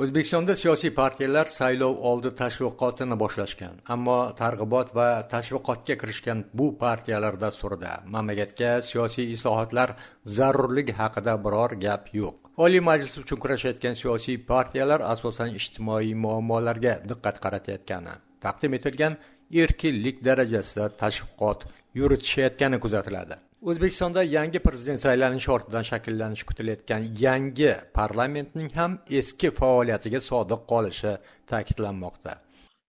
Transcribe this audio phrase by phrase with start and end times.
[0.00, 7.90] o'zbekistonda siyosiy partiyalar saylov oldi tashviqotini boshlashgan ammo targ'ibot va tashviqotga kirishgan bu partiyalar dasturida
[8.14, 9.90] mamlakatga siyosiy islohotlar
[10.36, 12.36] zarurligi haqida biror gap yo'q.
[12.64, 19.20] Oliy majlis uchun kurashayotgan siyosiy partiyalar asosan ijtimoiy muammolarga diqqat qaratayotgani taqdim etilgan
[19.62, 21.68] erkinlik darajasida tashviqot
[22.00, 23.36] yuritishayotgani kuzatiladi.
[23.68, 31.12] O'zbekistonda yangi prezident saylanishi ortidan shakllanishi kutilayotgan yangi parlamentning ham eski faoliyatiga sodiq qolishi
[31.52, 32.32] ta'kidlanmoqda.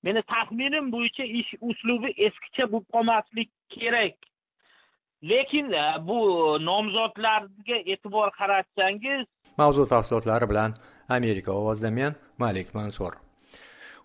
[0.08, 4.16] Meni taxminim bo'yicha ish uslubi eskicha bo'lib qolmasligi kerak.
[5.32, 6.20] Lekin e, bu
[6.70, 9.26] nomzodlarga e'tibor qaratsangiz
[9.58, 10.72] mavzu tafsilotlari bilan
[11.10, 13.14] amerika ovozida men malik mansur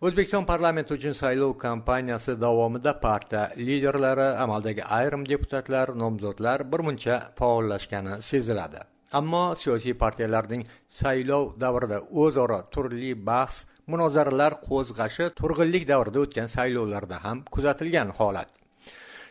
[0.05, 8.81] o'zbekiston parlamenti uchun saylov kampaniyasi davomida partiya liderlari amaldagi ayrim deputatlar nomzodlar birmuncha faollashgani seziladi.
[9.13, 17.45] Ammo siyosiy partiyalarning saylov davrida o'zaro turli bahs munozaralar qo'zg'ashi turg'inlik davrida o'tgan saylovlarda ham
[17.55, 18.49] kuzatilgan holat.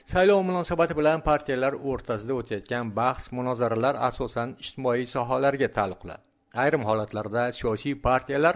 [0.05, 6.17] Saylov munosabati bilan partiyalar o'rtasida o'tayotgan bahs munozaralar asosan ijtimoiy sohalarga taalluqli.
[6.63, 8.55] Ayrim holatlarda siyosiy partiyalar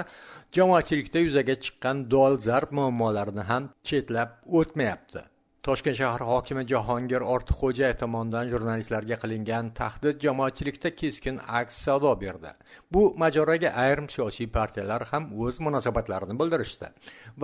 [0.58, 5.22] jamoatchilikda yuzaga chiqqan dolzarb muammolarni ham chetlab o'tmayapti.
[5.68, 12.52] Toshkent shahar hokimi jahongir ortiqxo'jayev tomonidan jurnalistlarga qilingan tahdid jamoatchilikda keskin aks sado berdi.
[12.94, 16.88] Bu mojaroga ayrim siyosiy partiyalar ham o'z munosabatlarini bildirishdi.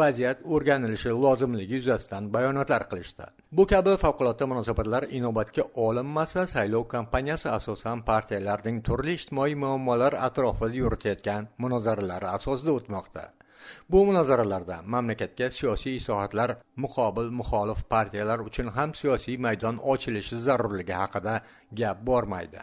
[0.02, 3.30] Vaziyat o'rganilishi lozimligi yuzasidan bayonotlar qilishdi.
[3.52, 11.50] Bu kabi favqulodda munosabatlar inobatga olinmasa saylov kampaniyasi asosan partiyalarning turli ijtimoiy muammolar atrofida yuritayotgan
[11.58, 13.32] munozaralari asosida o'tmoqda.
[13.90, 21.36] Bu munozaralarda mamlakatga siyosiy islohotlar muqobil muxolif partiyalar uchun ham siyosiy maydon ochilishi zarurligi haqida
[21.80, 22.62] gap bormaydi.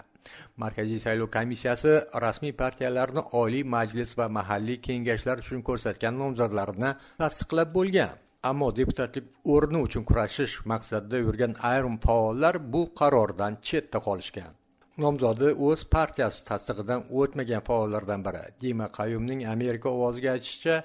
[0.56, 1.92] Markaziy saylov komissiyasi
[2.24, 6.90] rasmiy partiyalarni oliy majlis va mahalliy kengashlar uchun ko'rsatgan nomzodlarini
[7.22, 8.16] tasdiqlab bo'lgan.
[8.50, 14.52] Ammo deputatlik o'rni uchun kurashish maqsadida yurgan ayrim faollar bu qarordan chetda qolishgan.
[15.04, 18.44] Nomzodi o'z partiyasi tasdig'idan o'tmagan faollardan biri.
[18.62, 20.76] Dima qayumning amerika ovoziga aytishicha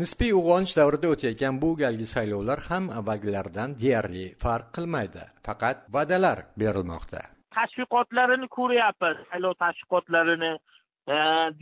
[0.00, 5.24] nisbiy uyg'onish davrida o'tayotgan bu galgi saylovlar ham avvalgilardan deyarli farq qilmaydi.
[5.46, 7.20] Faqat va'dalar berilmoqda.
[7.56, 10.52] Tashviqotlarini ko'ryapmiz saylov tashviqotlarini.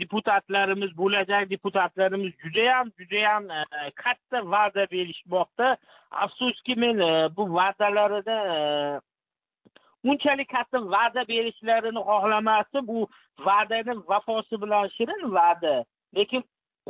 [0.00, 3.62] Deputatlarimiz bo'lajak deputatlarimiz judayam judayam e,
[4.02, 5.76] katta va'da berishmoqda.
[6.24, 8.60] Afsuski men e, bu va'dalarini e,
[10.04, 13.00] unchalik katta va'da berishlarini xohlamasdim u
[13.46, 15.74] va'dani vafosi bilan shirin va'da.
[16.16, 16.42] Lekin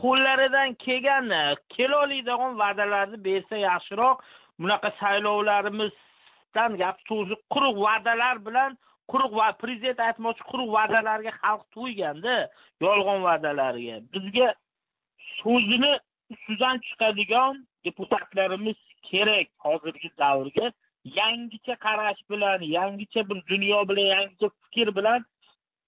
[0.03, 1.27] qo'llaridan kelgan
[1.75, 4.17] keloladigan va'dalarni bersa yaxshiroq.
[4.61, 8.71] Bunaqa saylovlarimizdan gap so'zi quruq va'dalar bilan
[9.13, 12.37] quruq va prezident aytmoqchi quruq va'dalarga xalq to'yganda
[12.85, 13.97] yolg'on va'dalarga.
[14.15, 14.49] Bizga
[15.41, 15.93] so'zini
[16.35, 20.67] ustidan chiqadigan deputatlarimiz kerak hozirgi davrga.
[21.05, 25.25] Yangicha qarash bilan yangicha bir dunyo bilan yangicha fikr bilan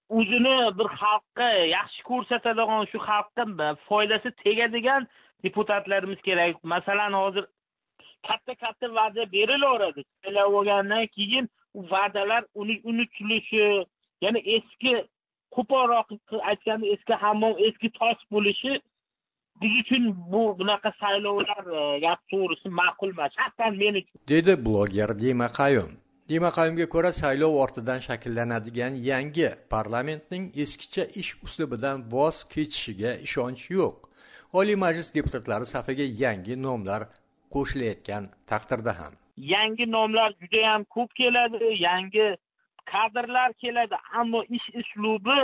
[0.09, 5.07] o'zini bir xalqqa yaxshi ko'rsatadigan shu xalqqa foydasi tegadigan
[5.43, 6.63] deputatlarimiz kerak.
[6.63, 7.45] Masalan hozir
[8.27, 10.01] katta katta va'da berilaveradi.
[10.23, 12.43] Saylab olgandan keyin u va'dalar
[12.89, 13.85] unutilishi
[14.21, 14.93] ya'ni eski
[15.55, 16.07] qo'polroq
[16.51, 18.73] aytganda eski hammom eski tosh bo'lishi
[19.61, 23.31] biz uchun bu bunaqa saylovlar e, gap to'g'risi ma'qul emas.
[23.39, 24.15] Shaxsan men uchun.
[24.33, 25.91] Dedi bloger dima qayum.
[26.29, 33.95] Dima qayumga ko'ra saylov ortidan shakllanadigan yangi parlamentning eskicha ish uslubidan voz kechishiga ishonch yo'q.
[34.59, 37.01] Oliy majlis deputatlari safiga yangi nomlar
[37.53, 39.13] qo'shilayotgan taqdirda ham.
[39.53, 42.27] Yangi nomlar judayam ko'p keladi yangi
[42.93, 45.39] kadrlar keladi ammo ish uslubi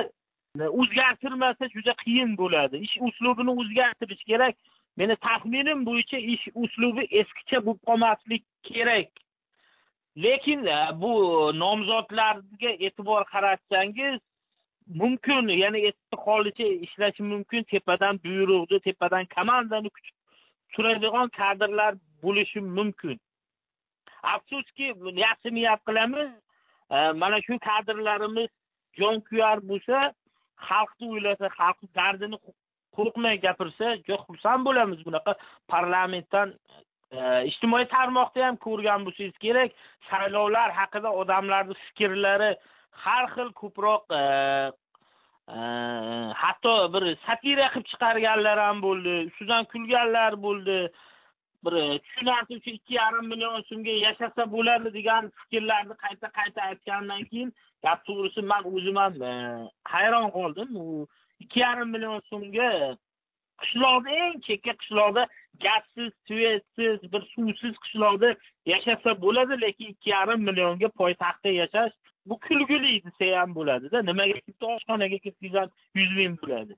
[0.59, 2.77] o'zgartirmasa juda qiyin bo'ladi.
[2.85, 4.55] Ish uslubini o'zgartirish kerak.
[4.97, 9.09] Meni taxminim bo'yicha ish uslubi eskicha bo'lib qolmaslik kerak.
[10.17, 11.13] Lekin e, bu
[11.59, 14.19] nomzodlarga e'tibor qaratsangiz
[15.01, 17.63] mumkin ya'ni eski holicha ishlashi mumkin.
[17.63, 20.15] Tepadan buyruqni tepadan komandani kutib
[20.73, 23.19] turadigan kadrlar bo'lishi mumkin.
[24.23, 24.93] Afsuski
[25.25, 26.29] yaxshi niyat qilamiz.
[26.95, 28.51] E, mana shu kadrlarimiz
[28.99, 30.13] jonkuyar bo'lsa
[30.69, 32.37] xalqni o'ylasa xalqni dardini
[32.97, 35.35] qo'rqmay gapirsa juda xursand bo'lamiz bunaqa
[35.73, 36.53] parlamentdan
[37.17, 37.19] e,
[37.51, 39.71] ijtimoiy tarmoqda ham ko'rgan bo'lsangiz kerak
[40.09, 42.51] saylovlar haqida odamlarni fikrlari
[43.03, 44.23] har xil ko'proq e,
[45.57, 45.61] e,
[46.43, 50.77] hatto bir satira qilib chiqarganlar ham bo'ldi ustidan kulganlar bo'ldi.
[51.65, 57.53] Bir e, tushunarsiz ikki yarim million so'mga yashasa bo'ladi degan fikrlarni qayta qayta aytgandan keyin
[57.83, 59.33] gap to'g'risi man o'zim ham e,
[59.93, 60.69] hayron qoldim.
[60.83, 61.07] U
[61.43, 62.71] ikki yarim million so'mga
[63.61, 65.23] qishloqda eng chekka qishloqda
[65.65, 68.29] gazsiz svetsiz bir suvsiz qishloqda
[68.73, 71.93] yashasa bo'ladi lekin ikki yarim millionga poytaxtda yashash
[72.25, 74.01] bu kulgili desa ham bo'ladida.
[74.09, 76.73] Nimaga bitta oshxonaga kirsangiz ham yuz ming bo'ladi.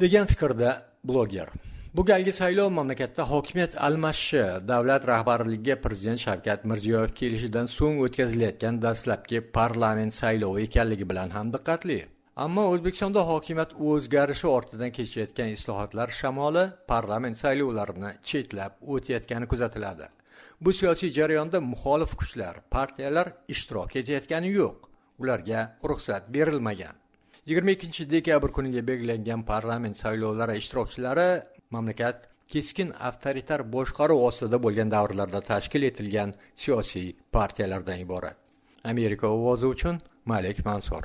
[0.00, 0.70] Degan fikrda
[1.04, 1.48] bloger.
[1.94, 9.40] Bu galgi saylov mamlakatda hokimiyat almashishi davlat rahbarligiga prezident shavkat mirziyoyev kelishidan so'ng o'tkazilayotgan dastlabki
[9.40, 11.98] parlament saylovi ekanligi bilan ham diqqatli.
[12.44, 20.06] Ammo o'zbekistonda hokimiyat o'zgarishi ortidan kechayotgan islohotlar shamoli parlament saylovlarini chetlab o'tayotgani kuzatiladi.
[20.60, 24.76] Bu siyosiy jarayonda muxolif kuchlar partiyalar ishtirok etayotgani yo'q.
[25.18, 25.60] Ularga
[25.90, 26.94] ruxsat berilmagan.
[27.48, 31.30] Yigirma ikkinchi dekabr kuniga belgilangan parlament saylovlari ishtirokchilari
[31.70, 38.36] mamlakat keskin avtoritar boshqaruv ostida bo'lgan davrlarda tashkil etilgan siyosiy partiyalardan iborat.
[38.84, 41.04] Amerika ovozi uchun malik mansur.